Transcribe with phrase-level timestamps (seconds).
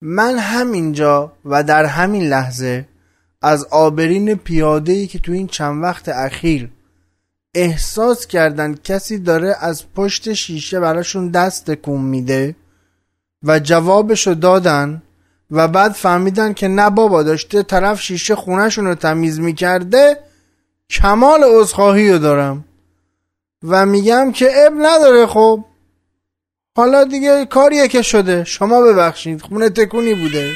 [0.00, 2.88] من همینجا و در همین لحظه
[3.42, 6.70] از آبرین پیادهی که تو این چند وقت اخیر
[7.54, 12.56] احساس کردن کسی داره از پشت شیشه براشون دست تکون میده
[13.42, 15.02] و جوابشو دادن
[15.50, 20.18] و بعد فهمیدن که نه بابا داشته طرف شیشه خونهشون رو تمیز می‌کرده
[20.90, 22.64] کمال عذرخواهی رو دارم.
[23.62, 25.64] و میگم که اب نداره خب.
[26.76, 28.44] حالا دیگه کاریه که شده.
[28.44, 29.42] شما ببخشید.
[29.42, 30.52] خونه تکونی بوده.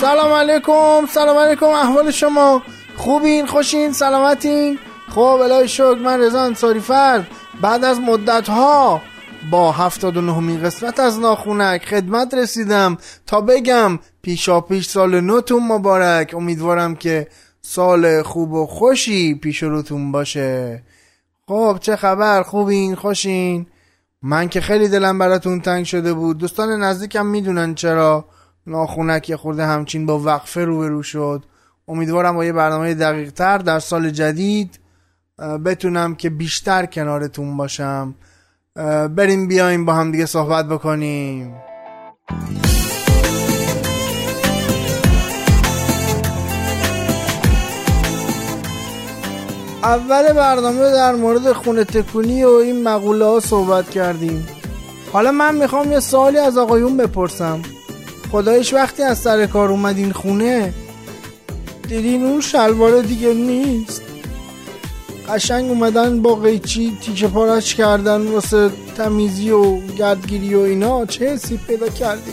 [0.00, 1.06] سلام علیکم.
[1.06, 2.62] سلام علیکم احوال شما.
[2.96, 4.78] خوبین؟ خوشین؟ سلامتین؟
[5.14, 5.94] خب الهی شکر.
[5.94, 7.26] من رضا انصاری فرد.
[7.60, 9.02] بعد از مدت ها
[9.50, 16.34] با 79 مین قسمت از ناخونک خدمت رسیدم تا بگم پیشا پیش سال نوتون مبارک.
[16.34, 17.28] امیدوارم که
[17.60, 20.82] سال خوب و خوشی پیش روتون باشه.
[21.48, 23.66] خب چه خبر؟ خوبین؟ خوشین؟
[24.22, 26.38] من که خیلی دلم براتون تنگ شده بود.
[26.38, 28.24] دوستان نزدیکم می‌دونن چرا.
[28.66, 31.44] ناخونک یه خورده همچین با وقفه روبرو شد.
[31.88, 34.80] امیدوارم با یه برنامه دقیق تر در سال جدید
[35.64, 38.14] بتونم که بیشتر کنارتون باشم.
[39.16, 41.54] بریم بیایم با هم دیگه صحبت بکنیم.
[49.82, 54.46] اول برنامه در مورد خونه تکونی و این مقوله ها صحبت کردیم.
[55.12, 57.60] حالا من می‌خوام یه سوالی از آقایون بپرسم.
[58.32, 60.74] خدایش وقتی از سر کار اومدین خونه
[61.88, 64.02] دیدین اون شلوار دیگه نیست؟
[65.28, 71.06] قشنگ اومدن با قیچی تیکه پارش کردن واسه تمیزی و گردگیری و اینا.
[71.06, 72.32] چه حسی پیدا کردی؟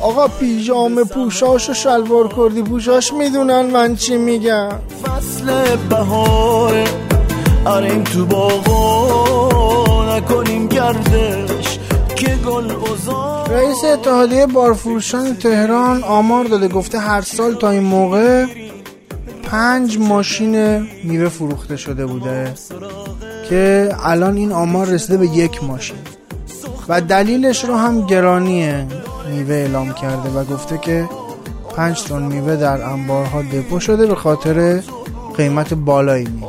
[0.00, 2.62] آقا پیژامه پوشاش و شلوار کردی.
[2.62, 4.68] پوشاش می‌دونن من چی میگم.
[5.02, 6.84] فصل بهاره
[7.66, 11.78] اریم تو باغا نکنیم گردش
[12.16, 12.70] که گل
[13.50, 18.46] رئیس اتحادیه بارفروشان تهران آمار داده گفته هر سال تا این موقع
[19.50, 22.54] پنج ماشین میوه فروخته شده بوده
[23.48, 25.96] که الان این آمار رسیده به یک ماشین.
[26.88, 28.72] و دلیلش رو هم گرانی
[29.30, 31.08] میوه اعلام کرده و گفته که
[31.76, 34.82] پنج تن میوه در انبارها دپو شده به خاطر
[35.36, 36.48] قیمت بالایی میوه.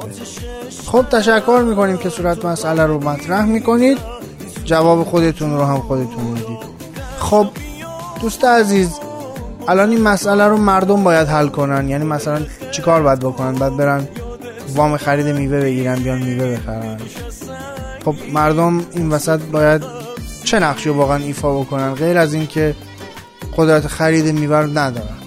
[0.86, 3.98] خب تشکر می‌کنیم که صورت مسئله رو مطرح می‌کنید.
[4.66, 6.60] جواب خودتون رو هم خودتون می‌دید.
[7.20, 7.48] خب
[8.22, 8.90] دوست عزیز
[9.68, 11.90] الان این مسئله رو مردم باید حل کنن.
[11.90, 14.08] یعنی مثلا چیکار باید بکنن؟ باید برن
[14.76, 16.98] وام خرید میوه بگیرن بیان میوه بخرن.
[18.06, 19.84] خب مردم این وسط باید
[20.44, 22.76] چه نقشی واقعا ایفا بکنن؟ غیر از اینکه
[23.58, 25.18] قدرت خرید میوه رو ندارن.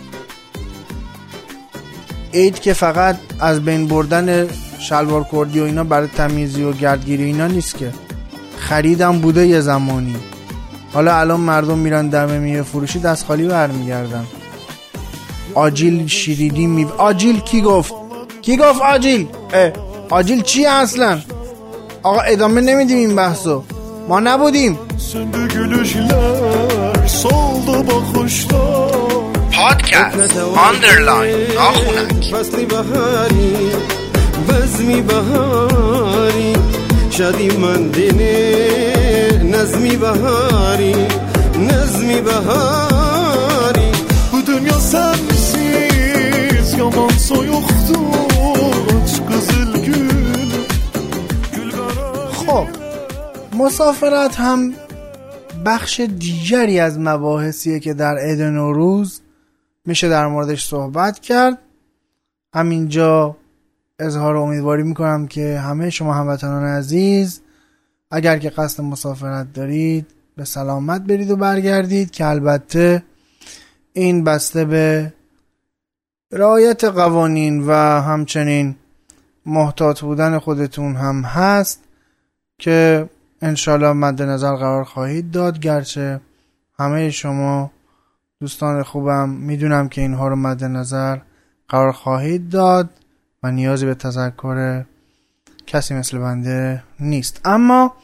[2.34, 4.48] عید که فقط از بین بردن
[4.78, 7.90] شلوار کردی و اینا برای تمیزی و گردگیری اینا نیست که.
[8.58, 10.16] خریدم بوده یه زمانی.
[10.92, 14.26] حالا الان مردم میرن دم میوه فروشی دست خالی برمیگردن.
[15.54, 17.92] آجیل شیرینی می آجیل کی گفت؟
[18.42, 19.26] کی گفت آجیل؟
[20.10, 21.18] آجیل چی اصلا؟
[22.02, 23.62] آقا ادامه نمیدیم این بحثو.
[24.08, 24.78] ما نبودیم.
[29.52, 32.34] پادکست underline ناخونک.
[32.34, 33.70] فصلی بهاری
[34.48, 36.52] بزمی بهاری.
[37.10, 40.94] شادی من دینه نظمی بهاری.
[41.58, 42.91] نظمی بهاری
[51.52, 51.70] Gül
[52.32, 52.66] خب
[53.58, 54.72] مسافرت هم
[55.64, 59.20] بخش دیگری از مباحثیه که در عید نوروز
[59.86, 61.58] میشه در موردش صحبت کرد.
[62.54, 63.36] همینجا
[63.98, 67.40] اظهار امیدواری می‌کنم که همه شما هموطنان عزیز
[68.10, 70.06] اگر که قصد مسافرت دارید
[70.36, 73.02] به سلامت برید و برگردید که البته
[73.92, 75.12] این بسته به
[76.32, 78.76] رعایت قوانین و همچنین
[79.46, 81.84] محتاط بودن خودتون هم هست
[82.58, 83.08] که
[83.42, 85.58] انشالله مد نظر قرار خواهید داد.
[85.58, 86.20] گرچه
[86.78, 87.70] همه شما
[88.40, 91.18] دوستان خوبم می‌دونم که اینها رو مد نظر
[91.68, 92.90] قرار خواهید داد
[93.42, 94.84] و نیازی به تذکر
[95.66, 97.40] کسی مثل بنده نیست.
[97.44, 97.94] اما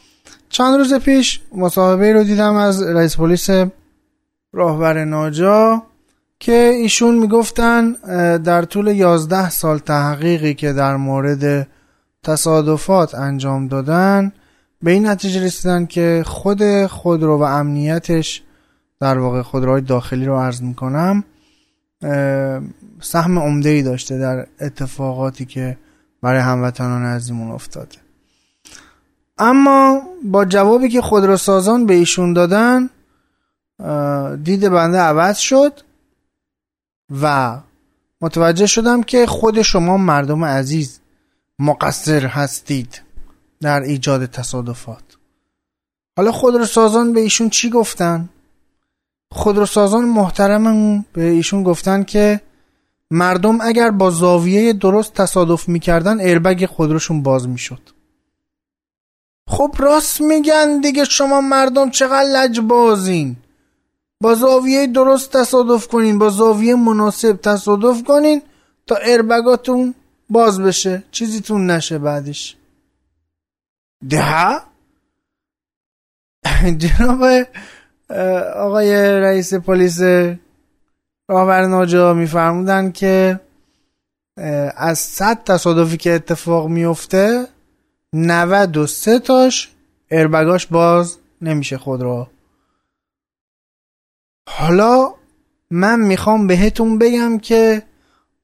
[0.49, 3.50] چند روز پیش مصاحبه رو دیدم از رئیس پلیس
[4.52, 5.82] راهبر ناجا.
[6.40, 7.93] که ایشون می‌گفتن
[8.37, 11.69] در طول 11 سال تحقیقی که در مورد
[12.23, 14.32] تصادفات انجام دادن
[14.82, 18.43] به این نتیجه رسیدن که خود خودرو و امنیتش
[19.00, 21.25] در واقع خودروهای داخلی رو عرض می‌کنم
[23.00, 25.79] سهم عمده ای داشته در اتفاقاتی که
[26.23, 27.96] برای هموطنان عزیزمون افتاده.
[29.38, 32.90] اما با جوابی که خودروسازان به ایشون دادن
[34.43, 35.73] دید بنده عوض شد.
[37.10, 37.56] و
[38.20, 41.00] متوجه شدم که خود شما مردم عزیز
[41.58, 43.02] مقصر هستید
[43.60, 45.02] در ایجاد تصادفات.
[46.16, 48.28] حالا خودروسازان به ایشون چی گفتن؟
[49.31, 52.40] خودروسازان محترممون به ایشون گفتن که
[53.11, 57.81] مردم اگر با زاویه درست تصادف می‌کردن ایربگ خودروشون باز می‌شد.
[59.46, 63.37] خب راست میگن دیگه شما مردم چقدر لجبازین؟
[64.23, 68.43] با زاویه درست تصادف کنین با زاویه مناسب تصادف کنین
[68.87, 69.94] تا اربگاتون
[70.31, 72.56] باز بشه چیزیتون نشه بعدش.
[74.09, 74.59] ده؟
[76.82, 77.47] جناب
[78.56, 80.00] آقای رئیس پلیس
[81.29, 83.41] راهبر ناجا میفرمودن که
[84.76, 87.47] از صد تصادفی که اتفاق میفته
[88.12, 89.71] 93 تاش
[90.11, 92.31] اربگاش باز نمیشه خود را
[94.50, 95.15] حالا
[95.71, 97.83] من می‌خوام بهتون بگم که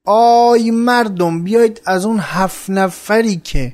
[0.05, 3.73] آی مردم بیاید از اون هفت نفری که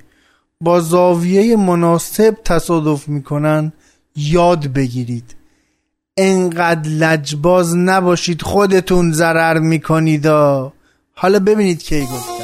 [0.61, 3.73] با زاویه مناسب تصادف می‌کنن
[4.17, 5.35] یاد بگیرید.
[6.17, 10.27] انقدر لجباز نباشید خودتون ضرر می‌کنید.
[11.15, 12.40] حالا ببینید کی گفتم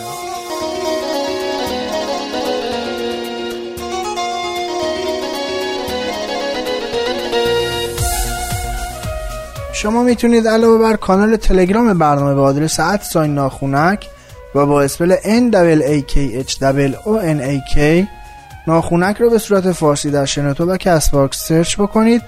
[9.86, 14.08] شما می‌تونید علاوه بر کانال تلگرام برنامه به آدرس sign ناخونک
[14.54, 16.14] و با spell N A K
[16.48, 16.54] H
[17.04, 18.06] O N A K
[18.66, 22.22] ناخونک رو به صورت فارسی در شنوتو و کست باکس search بکنید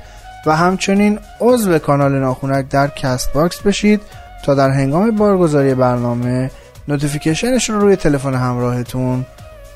[0.46, 4.00] و همچنین عضو کانال ناخونک در کست باکس بشید
[4.44, 6.50] تا در هنگام بارگذاری برنامه
[6.88, 9.26] notification ش رو روی تلفن همراهتون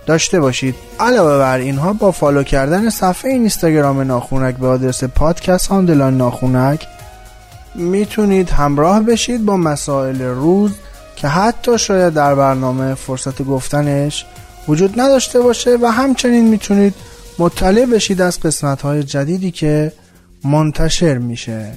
[0.06, 0.74] داشته باشید.
[1.00, 6.86] علاوه بر اینها با follow کردن صفحه اینستاگرام ناخونک به آدرس پادکست underline ناخونک
[7.74, 10.70] می‌تونید همراه بشید با مسائل روز
[11.16, 14.26] که حتی شاید در برنامه فرصت گفتنش
[14.68, 16.94] وجود نداشته باشه و همچنین می‌تونید
[17.38, 19.92] مطلع بشید از قسمت های جدیدی که
[20.44, 21.72] منتشر میشه.